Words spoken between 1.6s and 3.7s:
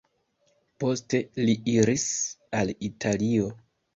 iris al Italio.